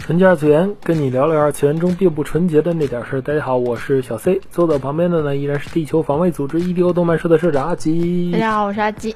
[0.00, 3.20] 纯洁二次元，跟你聊聊二次元中并不纯洁的那点事儿。
[3.20, 8.30] 大家好，我是小 C，坐在旁边的呢依然是地球防卫组织 EDO 动漫社的社长阿吉。
[8.32, 9.14] 大家好，我是阿吉。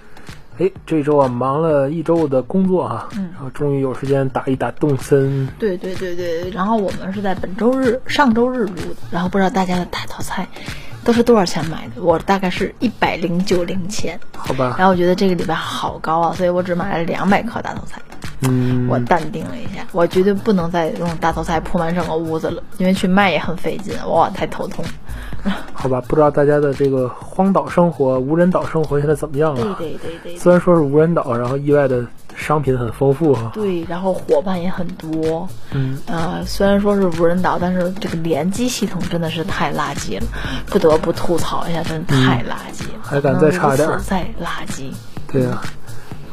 [0.59, 5.49] 哎，这周啊忙了一周的工作啊，嗯，然后终于有时间打一打动森。
[5.59, 10.47] 对对对对，然后我们是在本周日、上周日录的，然后不知道大家的大头菜
[11.03, 12.03] 都是多少钱买的？
[12.03, 14.77] 我大概是一百零九零钱，好吧。
[14.79, 18.01] 然后我觉得这个礼拜好高啊，所以我只买了两百克大头菜。
[18.49, 24.85] 嗯，我淡定了一下，我绝对不能再用大头菜铺满整个屋子了，因为去卖也很费劲，哇，太头痛。
[25.75, 29.77] 好吧，不知道大家的这个荒岛生活、无人岛生活现在怎么样了？
[29.79, 30.37] 对对对对。
[30.39, 32.03] 虽然说是无人岛，然后意外的
[32.35, 33.51] 商品很丰富哈。
[33.53, 35.47] 对，然后伙伴也很多。
[35.73, 35.99] 嗯。
[36.07, 40.27] 呃，虽然说是无人岛，但是这个联机系统真的是太垃圾了，
[40.67, 43.01] 不得不吐槽一下，真的太垃圾了。
[43.03, 43.87] 还敢再差点？
[44.01, 44.91] 再垃圾。
[45.31, 45.61] 对呀。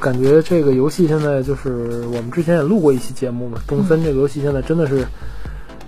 [0.02, 5.05] 感觉这个游戏现在就是我们之前也录过一期节目嘛，东森这个游戏现在真的是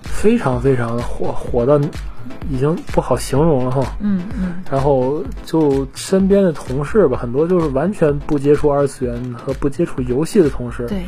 [0.04, 1.76] 非常非常的火，火到
[2.50, 3.96] 已经不好形容了哈。
[4.00, 4.62] 嗯嗯。
[4.70, 10.86] 然后就身边的同事吧，很多就是完全不接触二次元和不接触游戏的同事。
[10.86, 11.04] 对。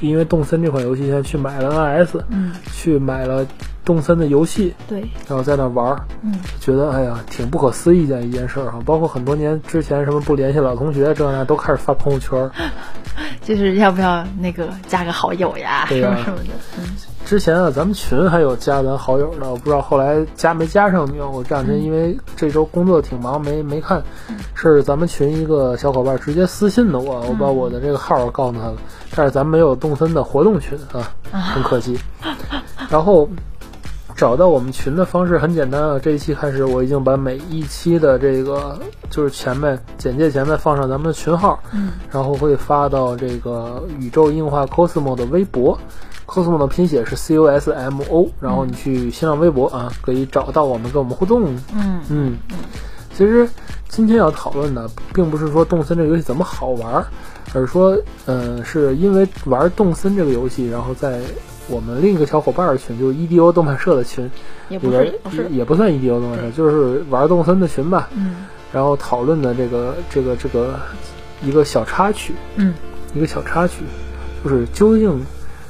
[0.00, 3.44] 因为动森这款游戏现在去买了 NS，嗯，去买了
[3.84, 8.78] 动森的游戏，对，然后在那玩儿，嗯，觉得哎呀挺不可思议的一件事儿哈。
[8.86, 12.48] 包括很多年之前什么不联系老同学这那都开始发朋友圈，
[13.42, 16.50] 就是要不要那个加个好友呀，什么什么的。
[16.78, 16.94] 嗯，
[17.24, 21.30] 之前啊咱们群还有加咱好友的，我不知道后来加没加上没有。
[21.30, 24.02] 我这两天因为这周工作挺忙，没没看。
[24.54, 28.76] 是咱们群一个小伙伴直接私信的我，我把我的这个号告诉他了，
[29.16, 31.98] 但是咱们没有动森的活动群啊，很可惜。
[32.90, 33.28] 然后
[34.16, 38.76] 找到我们群的方式很简单啊，这一期开始我已经把每一期的这个
[39.08, 45.78] 就是前面简介前面放上咱们的群号，嗯，然后会发到这个宇宙硬化 cosmo 的微博
[46.28, 52.36] ，cosmo 的拼写是 c o s m o，然后你去新浪微博啊可以找到我们跟我们互动，嗯嗯，
[53.16, 53.48] 其实。
[53.90, 57.02] 今天要讨论的，并不是说动森这个游戏怎么好玩，
[57.54, 61.18] 而是说，嗯，是因为玩动森这个游戏，然后在
[61.68, 64.30] 我们另一个小伙伴群，就是 EDO 动漫社的群
[64.68, 65.10] 里边，
[65.50, 68.10] 也不算 EDO 动漫社，就是玩动森的群吧。
[68.14, 68.44] 嗯。
[68.74, 70.78] 然后讨论的这个这个这个
[71.42, 72.74] 一个小插曲，嗯，
[73.14, 73.84] 一个小插曲，
[74.44, 75.18] 就是究竟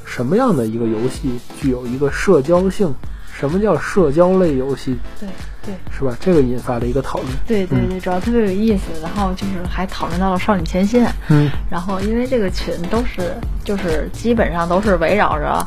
[0.09, 2.93] 什么样的一个游戏具有一个社交性？
[3.39, 4.97] 什么叫社交类游戏？
[5.21, 5.29] 对。
[5.65, 6.17] 对，是吧？
[6.19, 7.29] 这个引发了一个讨论。
[7.47, 8.85] 对对对，主要特别有意思。
[9.03, 11.13] 然后就是还讨论到了少女前线。
[11.29, 11.51] 嗯。
[11.71, 15.65] 然后因为这个群都是，就是基本上都是围绕着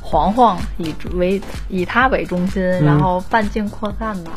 [0.00, 4.30] 黄黄以为以他为中心，然后半径扩散的。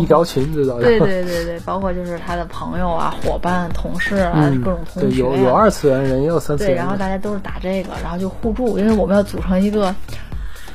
[0.00, 0.74] 一条裙子的。
[0.80, 5.18] 对对对对，包括就是他的朋友啊、伙伴、同事啊，各种同学。
[5.18, 6.74] 有有二次元人，也有三次元。
[6.74, 9.94] 对，然后大家都是打这个，然后就互助，因为我们要组成一个。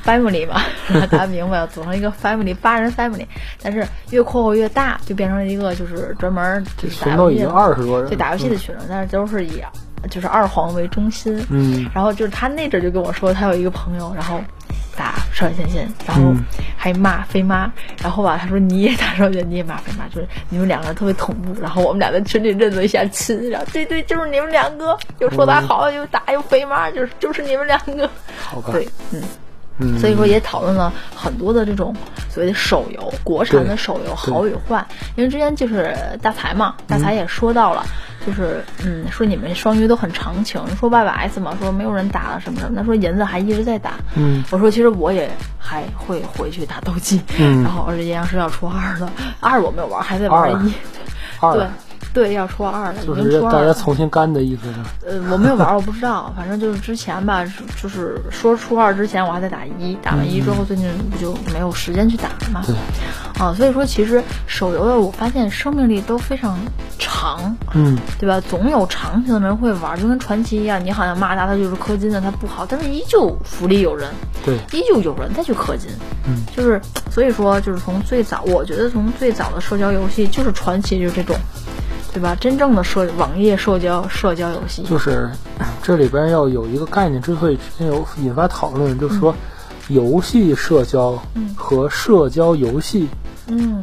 [0.04, 0.62] family 嘛，
[1.10, 3.26] 大家明白，组成一个 family，八人 family，
[3.60, 9.60] 但是越扩后越大，就变成了一个就是专门就是打游戏，二十多人，对打游戏的群了，但是都是以
[10.08, 14.40] 就是二黄为中心，嗯，然后就是他那阵就跟我说，他有一个朋友，然后
[14.98, 16.34] 打少女前线，然后
[16.76, 17.72] 还骂飞妈，
[18.02, 29.22] 然后吧，他说你也打少女，你也骂飞妈，就是你们两个人特别同步，然后我们俩在群里认了一下亲，然后对对，就是你们两个，又说他好，又打又飞妈，就是就是你们两个，好吧，对，嗯。
[29.78, 31.94] 嗯，所以说也讨论了很多的这种
[32.28, 34.84] 所谓的手游，国产的手游好与坏。
[35.16, 37.84] 因为之前就是大才嘛，大才也说到了，
[38.26, 42.76] 就是嗯，说你们双鱼都很长情，说 Y Y S 嘛，说没有人打了什么什么。
[42.76, 50.72] 他说银子还一直在打，嗯，我说其实我也还会回去打斗技，嗯，然后而且阴阳师要出二了，二我没有玩，还在玩一，
[51.40, 51.66] 对。
[52.18, 53.52] 对，要初二了，已经出二了。
[53.52, 55.08] 大家重新干的意思是？
[55.08, 56.32] 呃，我没有玩，我不知道。
[56.36, 57.44] 反正就是之前吧，
[57.80, 62.60] 就是说初二之前，我还在打一，打完一之后，最近不就没有时间去打了嘛？
[62.66, 62.74] 对。
[63.40, 66.58] 啊，所以说其实手游的，我发现生命力都非常
[66.98, 68.40] 长，嗯，对吧？
[68.40, 74.10] 总有长情的人会玩，就跟传奇一样，你好像骂他，他就是氪金的，他不好，但是依旧福利有人，
[74.44, 75.88] 对，依旧有人再去氪金，
[76.26, 76.80] 嗯，就是
[77.12, 81.36] 所以说，就是从最早，我觉得从最早的社交游戏就是传奇，就是这种。
[82.12, 82.34] 对吧？
[82.34, 85.30] 真正的社网页社交社交游戏，就是
[85.82, 89.34] 这里边要有一个概念，之所以之前有引发讨论，就是说
[89.88, 91.18] 游戏社交
[91.56, 93.08] 和社交游戏，
[93.46, 93.82] 嗯，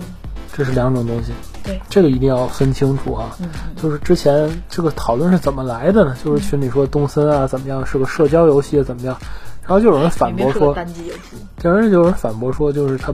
[0.54, 1.32] 这是两种东西。
[1.64, 3.36] 对，这个一定要分清楚啊。
[3.40, 3.50] 嗯
[3.82, 6.16] 就是之前这个讨论是怎么来的呢？
[6.24, 9.18] 就是群里说东森啊怎么样是个社交游戏怎么样，
[9.62, 13.14] 然后就有人反驳说，单机游戏，有人就有人反驳说，就是他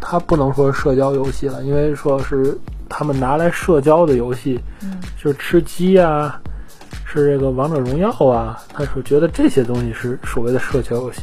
[0.00, 2.58] 他不能说是社交游戏了，因为说是
[2.92, 6.40] 他们拿来社交的游戏，嗯，就是吃鸡啊，
[7.06, 11.22] 是这个王者荣耀啊，他说觉得这些东西是所谓的社交游戏。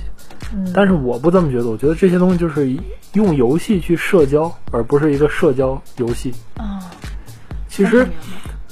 [0.52, 2.76] 嗯，但是我不这么觉得，我觉得这些东西就是
[3.14, 6.34] 用游戏去社交，而不是一个社交游戏。
[6.58, 6.82] 啊，
[7.68, 8.08] 其实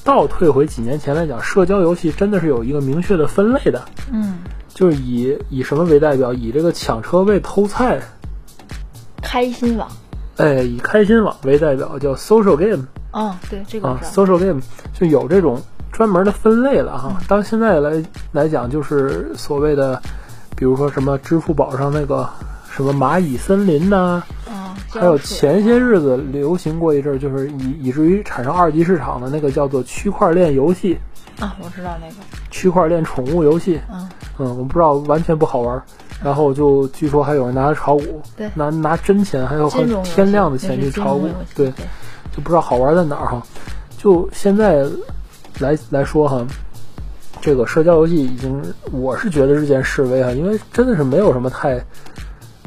[0.03, 4.39] 倒退回几年前来讲，社交游戏真的是有一个明确的分类的，嗯，
[4.69, 6.33] 就是以以什么为代表？
[6.33, 8.01] 以这个抢车位偷菜，
[9.21, 9.87] 开心网，
[10.37, 14.61] 哎，以开心网为代表，叫 social game 嗯，对，这个啊，，social game
[14.93, 15.59] 就有这种
[15.91, 17.17] 专门的分类了哈。
[17.27, 19.99] 当现在来来讲，就是所谓的，
[20.55, 22.29] 比如说什么支付宝上那个
[22.69, 30.95] 什么蚂蚁森林呐、啊，还有前些日子流行过一阵儿，就是以以至于产生二级市场的那个叫做区块链游戏、
[31.39, 32.15] 啊，我知道那个，
[32.51, 33.81] 区块链宠物游戏。
[33.91, 34.07] 嗯，
[34.37, 35.81] 嗯，我不知道，完全不好玩儿。
[36.23, 41.71] 然后就据说还有人拿它炒股，对拿拿真钱，还有很天量的钱去炒股对，
[42.35, 43.41] 就不知道好玩在哪儿哈。
[43.97, 44.85] 就现在
[45.59, 46.45] 来来说哈，
[47.41, 48.61] 这个社交游戏已经，
[48.91, 51.79] 我是觉得日渐式微哈，因为真的是没有什么太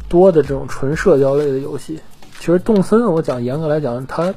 [0.09, 2.01] 多的这种纯社交类的游戏。
[2.39, 4.33] 其实动森，我讲严格来讲，它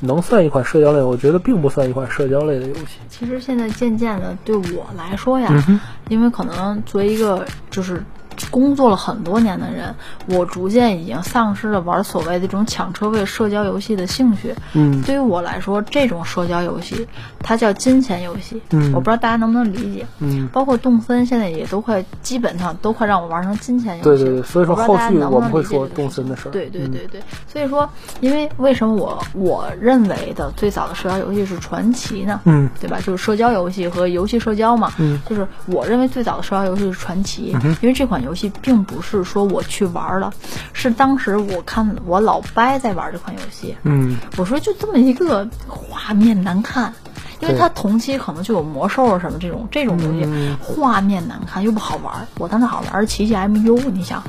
[0.00, 2.98] 能算一款社交类，我觉得并不算一款社交类的游戏。
[3.08, 5.78] 其实现在渐渐的，对我来说呀，嗯
[6.08, 8.02] 因为可能作为一个就是
[8.52, 9.92] 工作了很多年的人，
[10.26, 14.54] 我逐渐已经丧失了玩所谓的这种抢车位社交游戏的兴趣。
[14.74, 17.08] 嗯对于我来说，这种社交游戏
[17.42, 20.06] 它叫金钱游戏，嗯我不知道大家能不能理解。
[20.20, 24.16] 嗯，包括动森现在也都快，基本上都快让我玩成金钱游戏了。
[24.16, 26.52] 对对对，所以说后续大家能不我们会说能理解这个动森的事儿。
[26.52, 27.20] 对对嗯对对，
[27.50, 27.88] 所以说，
[28.20, 32.40] 因为为什么我我认为的最早的社交游戏是传奇呢？
[32.44, 33.00] 嗯对吧？
[33.00, 34.92] 就是社交游戏和游戏社交嘛。
[34.98, 40.32] 嗯就是我认为最早的社交游戏是传奇，因为这款游戏并不是说我去玩了，
[40.72, 46.92] 是当时我看我老掰在玩这款游戏，嗯我说就这么一个画面难看。
[47.40, 52.14] 因为对它同期可能就有魔兽啊什么这种这种东西，嗯画面难看又不好玩。
[52.38, 54.22] 我当时好玩是奇迹 MU，你想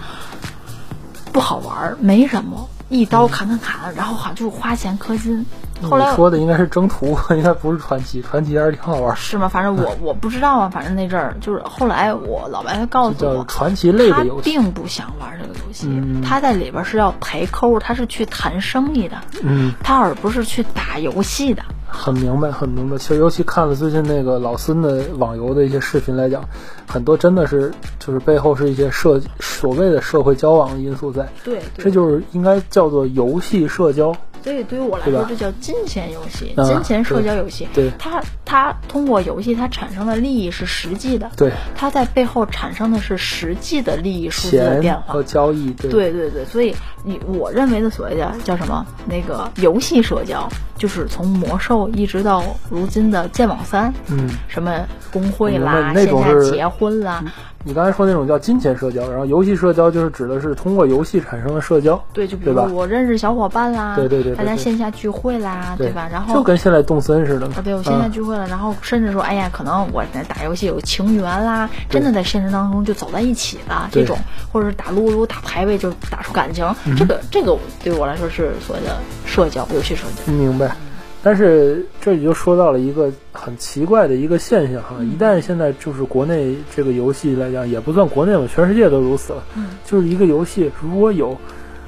[1.33, 5.45] 不好玩儿，没什么，一刀砍砍砍，然后好像就是花钱氪金。
[5.81, 9.49] 后来你说的应该是征途， 应该不是传奇，传奇还是挺好玩，是吗？
[9.49, 14.49] 反正我 我不知道啊，反正那阵儿就是后来我老白他告诉叫我，传奇类他的游戏。
[14.51, 21.63] 并不想玩这个游戏，嗯他在里边是要陪扣，他是去谈生意的，嗯，他而不是去打游戏的。
[21.93, 22.97] 很明白，很明白。
[22.97, 26.43] 其实尤其看了最近那个老孙的网游的一些视频来讲，
[26.87, 34.13] 很多真的是就是背后是一些社所谓的社会交往的因素在，对，对这就是应该叫做游戏社交。
[34.43, 37.65] 所以对于我来，说这叫金钱游戏，啊金钱社交游戏。
[37.73, 45.23] 对对它它通过游戏它产生的利益是实际的，对，它在背后产生的是实际的利益数字的变化和。
[45.23, 46.75] 交易，对对对对，所以
[47.05, 50.49] 你我认为的所谓的叫什么那个游戏社交，
[50.83, 57.23] 就是从魔兽一直到如今的剑网三，嗯，什么工会啦、那种线下结婚啦，
[57.63, 66.09] 你刚才说那种叫金钱社交，然后游戏社交就是指的是通过游戏产生的社交，对，就比如说我认识小伙伴啦，对对对对大家线下聚会啦，对吧？
[66.11, 67.61] 然后就跟现在动森似的嘛啊，。
[67.63, 74.17] 对，我线下嗯聚会了，然后甚至说，哎呀，可能我在打游戏有情缘啦，真的在现实当中就走在一起了，这种，
[74.51, 80.33] 或者是打撸撸、打排位就打出感情，嗯这个这个对我来说是所谓的社交，游戏社交。
[80.33, 80.72] 明白。
[81.25, 89.41] 但是这里就说到了一个很奇怪的一个现象哈，一旦现在就是国内这个游戏来讲，也不算国内吧，全世界都如此了。
[89.55, 91.35] 嗯，就是一个游戏如果有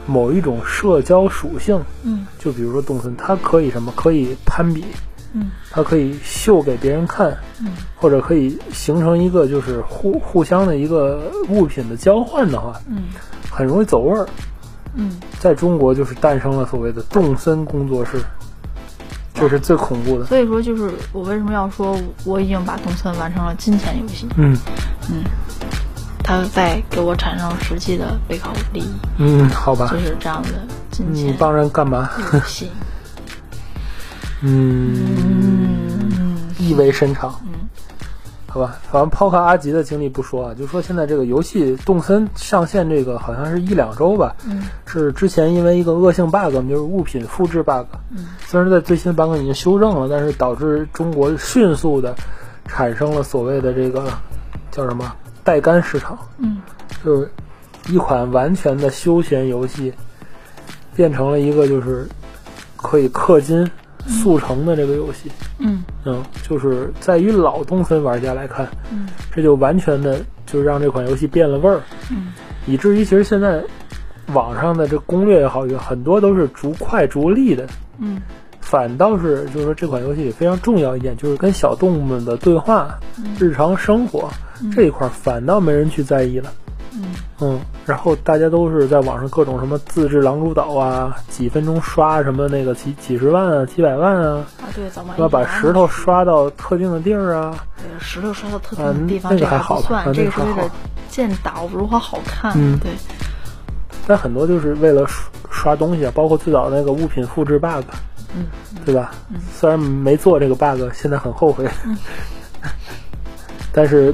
[0.08, 2.26] 某一种社交属性，嗯。
[2.40, 3.92] 就比如说动森，它可以什么？
[3.96, 4.86] 可以攀比，
[5.34, 5.52] 嗯。
[5.70, 7.74] 它可以秀给别人看，嗯。
[7.96, 13.04] 或者可以形成一个就是互互相的一个物品的交换的话，嗯。
[13.52, 14.26] 很容易走味儿。
[14.94, 18.18] 嗯，在中国就是诞生了所谓的动森工作室，
[19.36, 20.26] 这是最恐怖的。
[20.26, 24.58] 所以说就是我为什么要说我已经把动森完成了金钱游戏，嗯
[25.10, 25.24] 嗯
[26.24, 28.90] 它在给我产生实际的背靠利益，
[29.20, 30.50] 嗯，好吧就，是这样的
[30.90, 32.10] 金钱你帮人干嘛？
[32.48, 32.68] 游
[34.42, 37.34] 嗯意味深长。
[37.46, 37.54] 嗯，
[38.56, 44.64] 好吧，反正抛开阿吉的经历不说啊，就说现在这个游戏动森上线这个好像是一两周吧，嗯。
[44.86, 48.28] 是之前因为一个恶性 bug，就是物品复制 bug，嗯。
[48.48, 52.16] 虽然在最新版本已经修正了，但是导致中国迅速的
[52.66, 54.06] 产生了所谓的这个
[54.72, 56.62] 叫什么代肝市场，嗯。
[57.04, 57.30] 就是
[57.90, 59.94] 一款完全的休闲游戏，
[60.96, 62.08] 变成了一个就是
[62.78, 63.70] 可以氪金
[64.08, 65.32] 速成的这个游戏。
[65.60, 65.84] 嗯。
[66.06, 69.08] 嗯，就是在于老东森玩家来看，嗯。
[69.34, 71.82] 这就完全的就让这款游戏变了味儿，
[72.12, 72.34] 嗯。
[72.66, 73.64] 以至于其实现在
[74.34, 77.68] 网上的这攻略也好，有很多都是逐快逐利的，
[78.00, 78.22] 嗯。
[78.62, 82.98] 反倒是就是说这款游戏里非常重要一点，就是跟小动物们的对话、
[83.40, 84.28] 日常生活
[84.74, 86.52] 这一块儿反倒没人去在意了。
[86.98, 87.04] 嗯
[87.42, 95.28] 嗯，然后大家都是在网上各种什么自制狼蛛岛啊，几分钟刷什么那个几几十万啊、几百万啊，啊对，早晚要？
[95.28, 100.72] 把石头刷到特定的地儿啊，对石头刷到特定啊的地方，那个这还好吧啊，这个是为了
[101.10, 102.54] 建岛如何好看。
[102.56, 102.92] 嗯对，
[104.08, 107.84] 但很多就是为了刷刷东西啊，包括最早那个物品复制 bug，
[108.36, 108.46] 嗯
[108.86, 109.12] 对吧？
[109.54, 111.68] 虽然没做这个 bug，现在很后悔，
[113.74, 114.14] 但是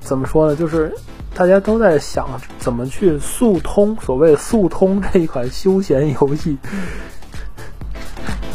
[0.00, 0.56] 怎么说呢？
[0.56, 0.92] 就是
[1.34, 6.56] 大家都在想怎么去速通，所谓速通这一款休闲游戏。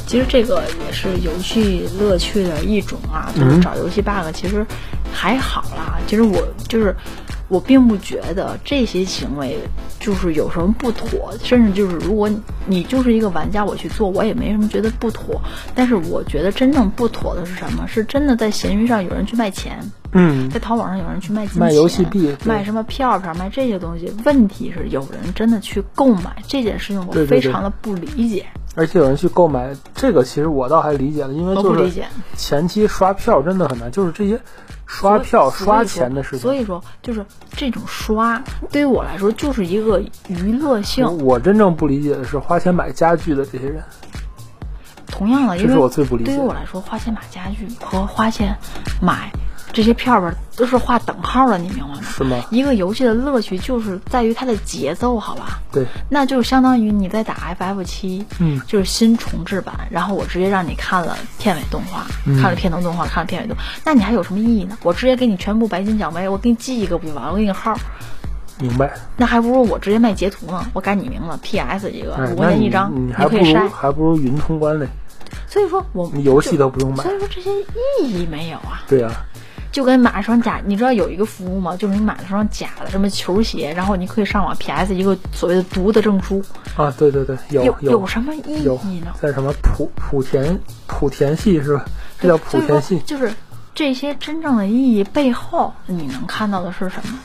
[0.05, 4.63] 其实这个也是游戏乐趣的一种啊，就是嗯找游戏 bug，其实
[5.11, 5.97] 还好啦。
[6.05, 6.95] 其实我就是
[7.47, 9.57] 我并不觉得这些行为
[9.99, 12.29] 就是有什么不妥，甚至就是如果
[12.67, 15.41] 你就是一个玩家，我去做我也没什么觉得不妥。
[15.73, 17.87] 但是我觉得真正不妥的是什么？
[17.87, 19.79] 是真的在闲鱼上有人去卖钱，
[20.13, 24.13] 嗯在淘宝上有人去卖金钱、卖游戏币卖什么票票、卖这些东西。
[24.25, 32.03] 问题是有人真的去购买这件事情，我非常的不理解，而且有人去购买这个，其实我倒还理解了，因为就是。
[32.35, 34.39] 前期刷票真的很难，就是这些
[34.85, 36.39] 刷票、刷钱的事情。
[36.39, 38.41] 所以说，就是这种刷，
[38.71, 41.25] 对于我来说就是一个娱乐性。
[41.25, 43.83] 我真正不理解的是花钱买家具的这些人，
[45.07, 48.57] 同样的，因为我最不理解对于我来说，花钱买家具和花钱
[49.01, 49.31] 买
[49.73, 51.99] 这些票票都是画等号的，你明白吗？
[52.01, 52.45] 是吗？
[52.51, 55.59] 一个游戏的乐趣就是在于它的节奏，好吧？
[55.71, 64.77] 对，那就相当于你在打 FF 七，嗯就是新重置版，然后我直接让你看了片尾动画，嗯看了片头动画，看了片尾动画，那你还有什么意义呢？
[64.83, 67.31] 我直接给你全部白金奖杯，我给你记一个不就完了？
[67.31, 67.75] 我给你号，
[68.59, 68.93] 明白。
[69.17, 73.67] 那还不如我直接卖截图呢，我改你名字，PS 一个，五，块钱一张，你还不如可以晒。
[73.69, 74.87] 还不如云通关嘞，
[75.47, 77.11] 所以说我你游戏都不用买所。
[77.11, 77.49] 以说这些
[78.01, 78.83] 意义没有啊。
[78.87, 79.09] 对呀、
[79.73, 81.75] 就跟买了双假，你知道有一个服务吗？
[81.75, 86.41] 就是你买了双假的什么球鞋，然后你可以上网 PS 一个所谓的读的证书，
[86.77, 89.11] 啊，对对对，有有有什么意义呢？
[89.19, 91.83] 在什么莆莆田莆田系是吧？
[92.19, 92.99] 这叫莆田系。
[92.99, 93.33] 就是
[93.73, 97.17] 这些真正的意义背后，你能看到的是什么？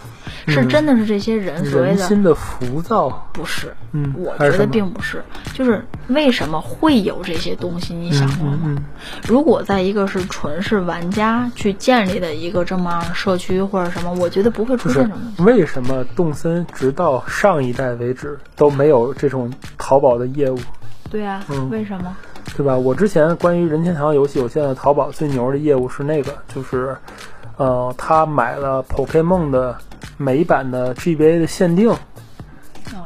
[0.47, 5.23] 是真的是这些人所谓的人心的浮躁，不是，嗯我觉得并不是，
[5.55, 7.95] 就是为什么会有这些东西？
[7.95, 8.59] 你想过吗？
[8.65, 8.79] 嗯
[9.27, 15.47] 如果在一个是纯是玩家去建立的一个这么社区或者什么，我觉得不会出现这种。
[15.47, 20.59] 为什么动森直到上一代为止都没有这种淘宝的业务，
[21.11, 22.17] 对啊，嗯为什么？
[22.57, 22.77] 对吧？
[22.77, 26.97] 我之前关于任天堂游戏，我现在淘宝最牛的业务是那个，就是，
[27.59, 29.77] 呃，他买了 Pokemon 的
[30.17, 31.97] 美版的 GBA 的限定，哦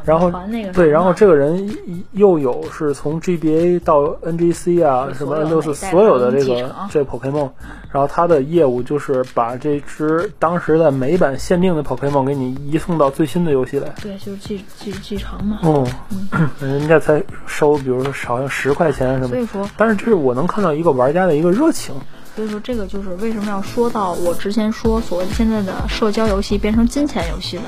[0.04, 0.32] 然后
[0.72, 1.68] 对，然后这个人
[2.12, 7.50] 又有是从 GBA 到 NGC 啊，什么所有 N 六四每代所有的这个这 Pokemon，
[7.92, 13.88] 然后他的业务就是把这只当时的美版限定的 Pokemon 给你移送到最新的游戏来。
[14.02, 15.60] 对，就是继继继承嘛。
[15.62, 15.86] 哦，
[16.60, 21.94] 人家才收，比如说好像十块钱什么，所以说，但是这是我能看到一个玩家的一个热情。
[22.34, 27.62] 所以说这个就是为什么要说到我之前说所谓现在的社交游戏变成金钱游戏的、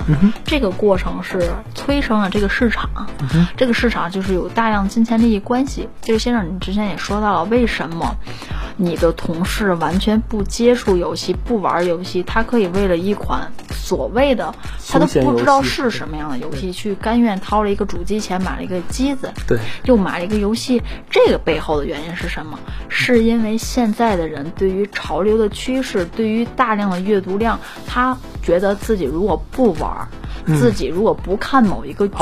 [0.44, 2.88] 这个过程是催生了这个市场，
[3.56, 5.88] 这个市场就是有大量金钱利益关系。
[6.00, 8.16] 这个先生，你之前也说到了，为什么
[8.76, 14.54] 你的同事完全不接触游戏、不玩游戏，他可以为了一款所谓的
[14.88, 22.58] 他都不知道是什么样的游戏，去甘愿掏了一个主机钱买了一个机子，对，又买了一个游戏，这个背后的原因是什么？
[22.88, 30.08] 是因为现在的人对于潮流的趋势，对于大量的阅读量，他觉得自己如果不玩儿，
[30.46, 32.14] 自己如果不看某一个剧？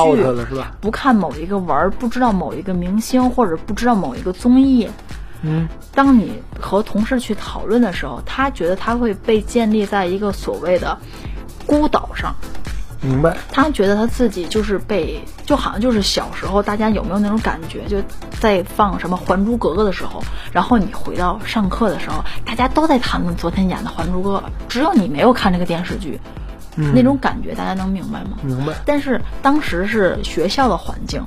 [0.81, 4.89] 不看某一个文儿，不知道某一个明星或者不知道某一个综艺，
[5.43, 10.99] 嗯，当你和同事去讨论的时候，他觉得他会被建立在一个所谓的
[11.67, 12.35] 孤岛上，
[13.03, 13.37] 明白。
[13.51, 17.85] 他觉得他自己就是被，就好像就是小时候，大家有没有那种感觉？
[17.87, 18.03] 就
[18.41, 26.21] 在放什么《还珠格格》的时候，然后你回到上课的时候，大家都在谈论昨天演的《还珠格格》，只有你没有看这个电视剧，
[26.77, 28.39] 嗯那种感觉大家能明白吗？
[28.43, 28.73] 明白。
[28.87, 31.25] 但是当时是学校的环境，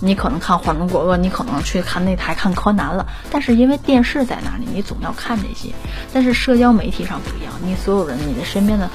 [0.00, 5.70] 你可能看《还珠格格》，你可能去看那台看柯南了，但是因为电视在那里，你总要看这些。
[6.12, 8.90] 但是社交媒体上不一样，你所有人，你的身边的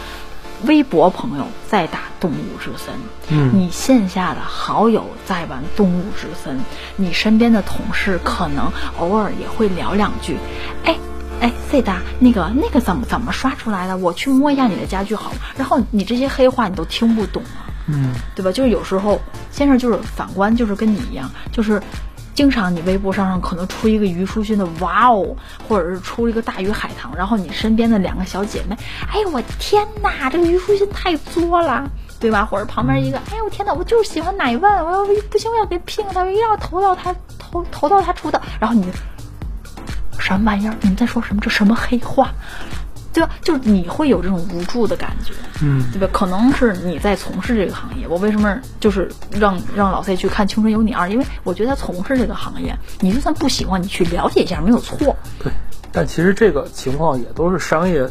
[0.65, 2.93] 微博朋友在打动物之森，
[3.29, 6.59] 嗯你线下的好友在玩动物之森，
[6.95, 10.37] 你身边的同事可能偶尔也会聊两句，
[10.83, 10.95] 哎。
[11.39, 13.97] 哎，C 大，那个那个怎么怎么刷出来的？
[13.97, 15.37] 我去摸一下你的家具好吗？
[15.57, 17.65] 然后你这些黑话你都听不懂啊。
[17.87, 18.51] 嗯对吧？
[18.51, 21.81] 就是有时候先生就是反观，就是跟你一样，就是
[22.33, 25.35] 经常你微博上上可能出一个虞书欣的哇哦，
[25.67, 28.75] 或者是出一个大鱼海棠，然后你身边的两个小姐妹，
[29.11, 31.89] 哎呦我天哪，这个虞书欣太作了。
[32.21, 32.45] 对吧？
[32.45, 38.39] 或者旁边一个，哎呦天哪，我就是喜欢奶万，我要不行，我要给拼了他，我一定要投到他投投到他出的。
[38.59, 38.89] 然后你就
[40.19, 40.75] 什么玩意儿？
[40.81, 41.41] 你们在说什么？
[41.41, 42.31] 这什么黑话？
[43.13, 43.29] 对吧？
[43.41, 45.33] 就是你会有这种无助的感觉。
[45.61, 46.07] 嗯对吧？
[46.11, 51.07] 可能是你在从事这个行业，我为什么就是让让老 C 去看《青春有你二》？
[51.09, 55.15] 因为我觉得他从事这个行业，你就算不喜欢，你去了解一下没有错。
[55.43, 55.51] 对。
[55.93, 58.07] 但其实这个情况也都是商业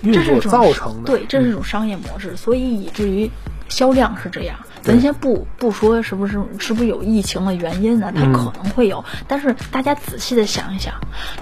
[0.00, 1.12] 运作造成的。
[1.12, 3.30] 对，这是一种商业模式，所以以至于
[3.68, 4.58] 销量是这样。
[4.88, 8.12] 咱先不不说是不是是不是有疫情的原因呢？
[8.14, 10.94] 它嗯可能会有，但是大家仔细的想一想，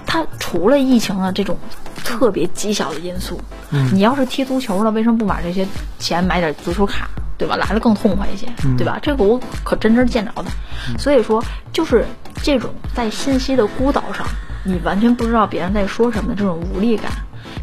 [0.05, 1.57] 它除了疫情的这种
[2.03, 3.39] 特别极小的因素，
[3.71, 5.65] 嗯你要是踢足球了，为什么不把这些
[5.99, 7.07] 钱买点足球卡？
[7.37, 7.55] 对吧？
[7.55, 8.97] 来的更痛快一些，嗯对吧？
[8.99, 10.45] 这个我可真真见着的。
[10.97, 12.03] 所以说，就是
[12.41, 14.25] 这种在信息的孤岛上，
[14.63, 17.11] 你完全不知道别人在说什么的这种无力感，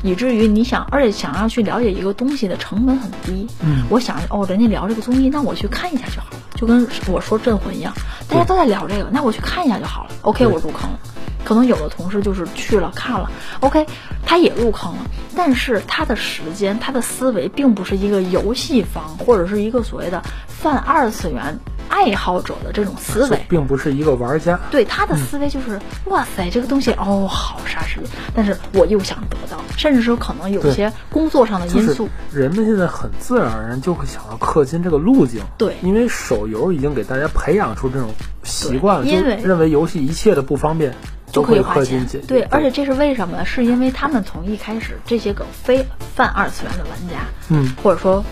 [0.05, 3.49] 以至于你想，而且想要去了解一个东西的成本很低。
[3.63, 7.93] 嗯我想哦，人家聊这个综艺，那我去看一下就好了，就跟我说《镇魂》一样，
[8.29, 10.11] 大家都在聊这个，那我去看一下就好了。
[10.21, 10.99] OK，我入坑了。
[11.43, 13.31] 可能有的同事就是去了看了
[13.61, 13.87] ，OK，
[14.25, 14.99] 他也入坑了，
[15.37, 21.59] 但是他的时间、他的思维并不是一个游戏方或者是一个所谓的泛二次元
[21.95, 23.39] 爱好者的这种思维。
[23.49, 24.59] 并不是一个玩家。
[24.73, 38.11] 对他的思维就是，哇塞，这个东西哦，好杀时间，但是我又想得到，甚至说可能有一些工作上的就是因素，人们现在很自然而然就会想到氪金这个路径，对因为手游已经给大家培养出这种
[38.43, 40.91] 习惯了，因为认为游戏一切的不方便
[41.33, 42.27] 都就可以花钱解决。
[42.27, 43.45] 对，而且这是为什么呢？
[43.45, 48.25] 是因为他们从一开始这些个非泛二次元的玩家，嗯，或者说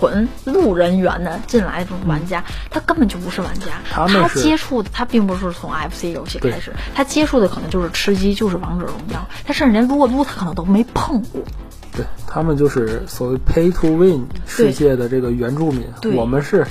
[0.00, 11.42] 纯路人缘的进来的这种玩家，他根本就不是玩家，他接触的他并不是从 FC 游戏开始，他接触的可能就是吃鸡，就是王者荣耀，他甚至连撸啊撸他可能都没碰过。
[11.92, 15.84] 对他们就是所谓 pay to win 世界的这个原住民，
[16.14, 16.66] 我们是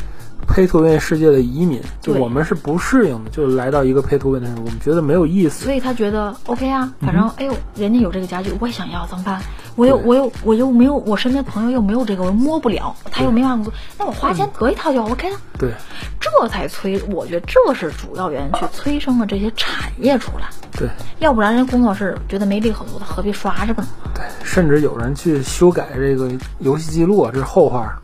[0.49, 5.63] pay to win 世界的移民，就我们是不适应的，就来到一个 pay to win 的时候，我们觉得没有意思。
[5.63, 9.39] 所以他觉得 OK 啊，反正、哎呦，人家有这个家具，我也想要，怎么办？
[9.75, 15.38] 我又我又我又没有，我身边朋友又没有这个，我又摸不了，他又没办法做，那我花钱得一套就 OK 了。
[15.57, 15.71] 对
[16.19, 20.49] 这才催，我觉得这是主要原因，去催生了这些产业出来。
[20.71, 20.88] 对
[21.19, 23.88] 要不然人工作室觉得没利可图，他何必刷这个呢？
[24.13, 27.99] 对，甚至有人去修改这个游戏记录啊，这是后话。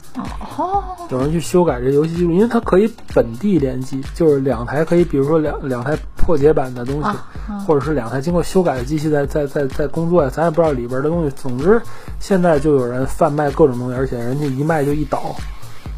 [0.58, 11.36] 哦，有人去修改这游戏记录，因为它可以本地联机，就是两台可以，比如说两两台破解版的东西，啊啊或者是两台经过修改的机器在在在在工作呀，咱也不知道里边的东西。
[11.36, 11.82] 总之，
[12.20, 15.36] 现在就有人贩卖各种东西，而且人家一卖就一倒。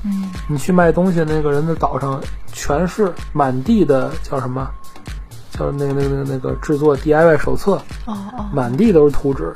[0.03, 4.67] 嗯，你去卖东西，那个人的岛上全是满地的叫什么？
[5.51, 9.51] 叫那个那个那个那个制作 DIY 手册，哦哦，满地都是图纸，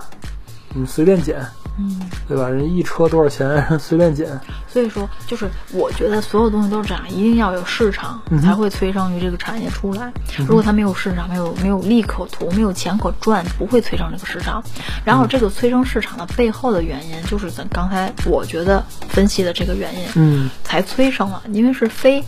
[0.74, 1.45] 你随便捡，
[1.77, 2.49] 嗯，对吧？
[2.49, 4.39] 人一车多少钱，随便捡。
[4.67, 10.12] 所以说，就是我觉得所有东西都是这样，一定要有市场，嗯才会催生于这个产业出来。
[10.47, 14.63] 如果它没有市场，没有没有利可图，没有钱可赚，不会催生这个市场。
[15.05, 22.23] 然后这个催生市场的背后的原因，就是咱刚才我觉得分析的这个原因，嗯，才催生了，因为是非。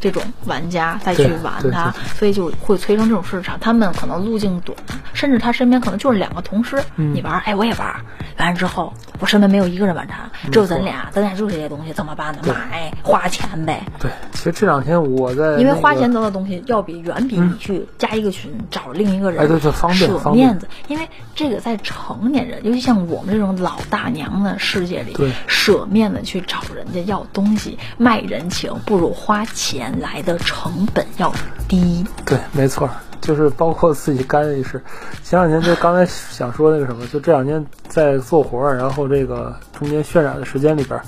[0.00, 3.58] 这种玩家再去玩它，所以就会催生这种市场。
[3.60, 4.76] 他们可能路径短，
[5.12, 7.94] 甚至他身边可能就是两个同事，嗯你玩，哎，我也玩。
[8.38, 12.38] 完了之后，我身边没有一个人玩它，只有咱俩，咱俩就这些东西，怎么办呢？
[12.46, 13.84] 买，花钱呗。
[13.98, 20.68] 对，其实这两天我在、因为花钱得到的东西，要比远比你去加一个群、找另一个人，哎对对方便舍方便面子。
[20.86, 25.16] 因为这个在成年人，尤其像我们这种老大娘的世界里，
[25.48, 31.32] 舍面子去找人家要东西、卖人情，不如花钱来的成本要
[31.68, 32.04] 低。
[32.24, 34.82] 对，没错儿，就是包括自己干也是。
[35.22, 41.04] 前两天就刚才想说那个什么，就这两天在做活儿，然后这个中间渲染的时间里边儿，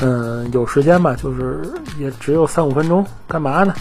[0.00, 1.62] 嗯，有时间吧，就是
[1.98, 3.74] 也只有三五分钟，干嘛呢？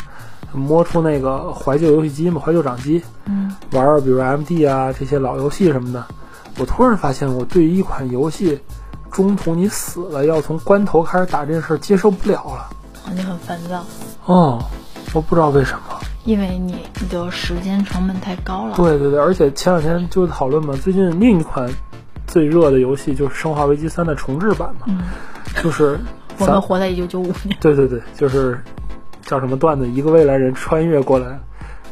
[0.53, 6.05] 摸出那个怀旧游戏机嘛，怀旧掌机，嗯玩儿比如 MD 啊这些老游戏什么的。
[6.57, 8.59] 我突然发现，我对于一款游戏
[9.09, 12.69] 中途你死了要从关头开始打这事儿接受不了了。
[13.13, 13.83] 你很烦躁，
[14.25, 14.63] 哦，
[15.13, 15.81] 我不知道为什么。
[16.23, 18.75] 因为你你的时间成本太高了。
[18.75, 21.67] 对对对，而且前两天就讨论嘛，最近另一款
[22.27, 24.99] 最热的游戏就是《生化危机三》的重置版嘛，嗯，
[25.63, 25.99] 就是
[26.37, 27.57] 我们活在一九九五年。
[27.59, 28.63] 对对对，就是
[29.25, 31.39] 叫什么段子，一个未来人穿越过来，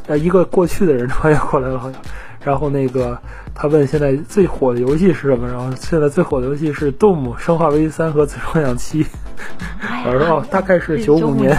[0.08, 2.00] 呃，一个过去的人穿越过来了好像。
[2.43, 3.19] 然后那个
[3.54, 9.04] 他问现在最火的游戏是什么，然后现在最火的游戏是《动物生化危机三》和《最终幻想七》，
[9.82, 11.58] 哎我说哦，大概是九五年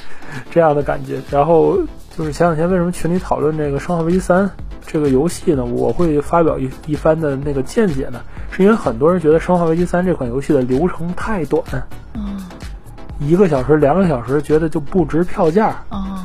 [0.50, 1.20] 这样的感觉。
[1.30, 1.78] 然后
[2.16, 4.46] 就是前两天为什么群里讨论这个《生化危机三》
[4.86, 5.64] 这个游戏呢？
[5.64, 11.62] 我会发表一一番的那个见解呢，是因为很多人觉得《生化危机三》这款游戏的流程太短，
[12.14, 12.40] 嗯
[13.20, 15.82] 一个小时、两个小时，觉得就不值票价。
[15.90, 16.17] 嗯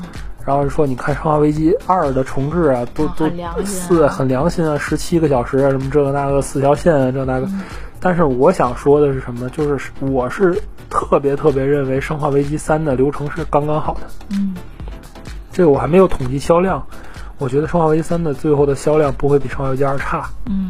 [0.45, 3.29] 然后说，你看《生化危机二》的重置啊，都哦都
[3.63, 7.45] 四很良心啊，十七个小时啊，什么这个那个四条线啊，这那个。
[7.47, 7.61] 嗯
[8.05, 9.49] 但是我想说的是什么呢？
[9.55, 14.01] 就是我是特别特别认为《生化危机三》的流程是刚刚好的。
[14.31, 14.53] 嗯
[15.53, 16.85] 这个我还没有统计销量，
[17.37, 20.29] 我觉得《生化危机三》的最后的销量不会比《生化危机二》差。
[20.47, 20.69] 嗯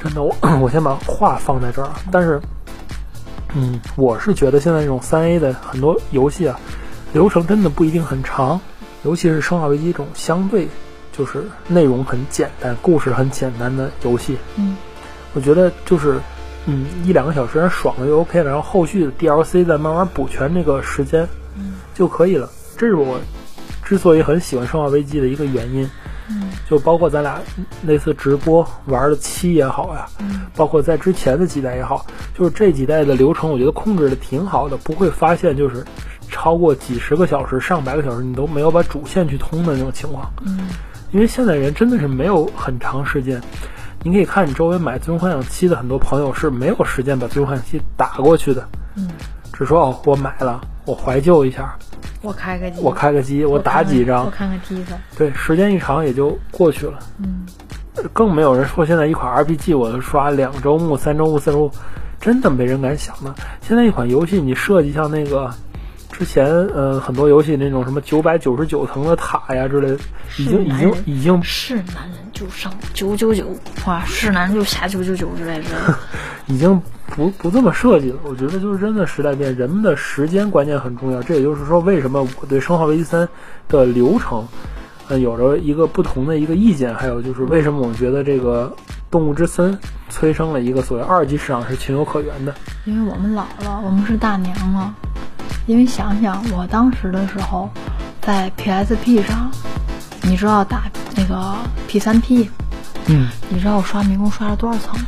[0.00, 1.96] 真的，我 我先把话放在这儿啊。
[2.12, 2.40] 但是，
[3.56, 6.56] 嗯，我是觉得现在这种三 A 的很多游戏啊，
[7.12, 8.60] 流程真的不一定很长，
[9.04, 10.66] 尤其是《生化危机》这种相对
[11.12, 14.76] 就是内容很简单、故事很简单的游戏，嗯
[15.34, 16.18] 我觉得就是
[16.66, 22.48] 嗯一两个小时爽了就 OK 了，然后后续的 DLC 再慢慢补全这个时间嗯就可以了。
[22.76, 23.18] 这是我
[23.84, 25.88] 之所以很喜欢《生化危机》的一个原因。
[26.30, 27.38] 嗯就包括咱俩
[27.82, 32.06] 那次直播玩的七也好呀，嗯包括在之前的几代也好，
[32.38, 35.84] 就是这几代的流程，我觉得控制的挺好的，不会发现就是
[36.32, 40.28] 超过几十个小时、上百个小时你都没有把主线去通的那种情况。
[40.44, 40.66] 嗯
[41.12, 43.38] 因为现在人真的是没有很长时间，
[44.02, 48.66] 你可以看你周围买《最终幻想七》的很多朋友是没有时间把《最终幻想七》打过去的，
[48.96, 49.10] 嗯，
[49.52, 51.76] 只说哦我买了，我怀旧一下，
[52.22, 54.86] 我开个机，我开个机，我打几张我，看看 T 恤。
[55.18, 56.98] 对，时间一长也就过去了。
[57.18, 57.46] 嗯
[58.14, 61.70] 更没有人说现在一款 RPG 我刷两周目、三周目、四周目，
[62.18, 63.34] 真的没人敢想的。
[63.60, 65.52] 现在一款游戏你设计像那个
[66.22, 69.98] 之前呃很多游戏那种什么九百九十九层的塔呀之类的，
[70.38, 73.44] 已经已经已经是男人就上九九九，
[73.86, 75.98] 哇，是男人就下九九九之类的。
[76.46, 78.18] 已经不不这么设计了。
[78.22, 81.20] 我觉得就是真的时代变，人们的时间观念很重要。
[81.24, 83.26] 这也就是说，为什么我对《生化危机三》
[83.66, 84.46] 的流程，
[85.08, 86.94] 呃，有着一个不同的一个意见。
[86.94, 88.72] 还有就是为什么我觉得这个
[89.10, 89.74] 《动物之森》
[90.08, 92.54] 催生了一个所谓二级市场是情有可原的。
[92.84, 94.94] 因为我们老了，我们是大娘了。
[95.66, 97.70] 因为想想我当时的时候，
[98.20, 99.50] 在 PSP 上，
[100.22, 100.84] 你知道打
[101.16, 101.54] 那个
[101.88, 102.48] P3P，
[103.06, 105.06] 嗯，你知道我刷迷宫刷了多少层吗？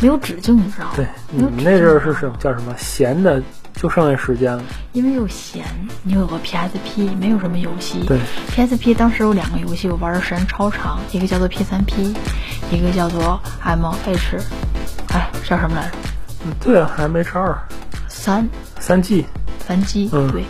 [0.00, 0.92] 没有止境，你知道吗？
[0.96, 3.42] 对，你们那阵儿是什么叫什么闲的，
[3.74, 4.62] 就剩下时间了。
[4.92, 5.64] 因为又闲，
[6.02, 8.04] 你有个 PSP，没有什么游戏。
[8.06, 8.18] 对
[8.50, 12.14] ，PSP 当时有两个游戏，我玩的时间超长，一个叫做 P3P，
[12.72, 14.40] 一个叫做 MH，
[15.12, 15.96] 哎，叫什么来着？
[16.46, 17.58] 嗯，对啊，M H 二
[18.08, 19.26] 三三 G，
[19.70, 20.44] 三机、嗯对，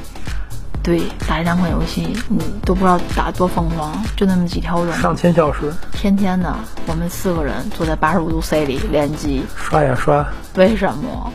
[0.83, 6.57] 对，打一两款游戏，你都不知道打多疯狂，就那么几条人，上千小时，天天的，
[6.87, 10.27] 我们四个人坐在八十五度 C 里联机，刷呀刷。
[10.55, 11.31] 为什么？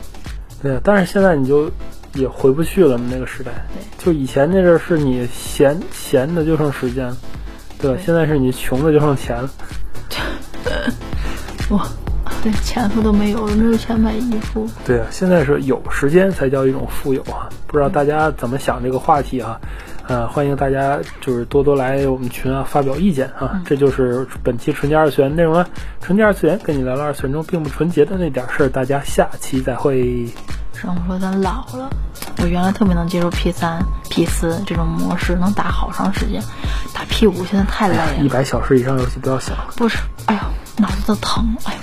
[0.64, 1.70] 对啊，但是现在你就
[2.16, 3.52] 也回不去了，那个时代。
[3.72, 7.16] 对，就以前那阵儿是你闲闲的就剩时间，
[7.78, 7.98] 对吧？
[7.98, 9.48] 对现在是你穷的就剩钱了。
[11.70, 11.88] 我
[12.46, 14.70] 连钱付都没有了，没有钱买衣服。
[14.86, 17.50] 对啊，现在是有时间才叫一种富有啊！
[17.66, 19.60] 不知道大家怎么想这个话题啊？
[20.08, 23.60] 呃，欢迎大家就是多多来我们群啊发表意见啊！
[23.66, 25.68] 这就是本期纯洁二次元内容了。
[26.02, 30.30] 纯洁二次元跟你聊聊二次元中并不纯洁的那点事儿，大家下期再会。
[30.76, 31.90] 生活咱老了，
[32.44, 36.40] 我原来特别能接受 P 三、P 四这种模式，能打好长时间。
[36.94, 39.74] 打 P 五现在太累了，一百小时以上游戏不要想了。
[39.76, 40.42] 不是，哎呦，
[40.78, 41.80] 脑子都疼，哎呦。